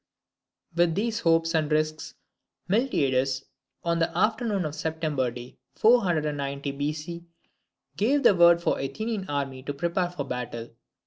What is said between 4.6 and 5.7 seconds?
of a September day,